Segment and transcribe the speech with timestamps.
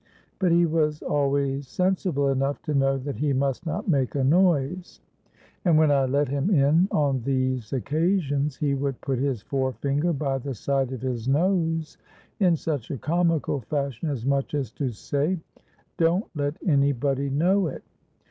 [0.39, 4.99] But he was always sensible enough to know that he must not make a noise;
[5.63, 10.11] and when I let him in on these occasions, he would put his fore finger
[10.11, 11.99] by the side of his nose
[12.39, 15.39] in such a comical fashion, as much as to say,
[15.97, 17.83] 'Don't let any body know it!'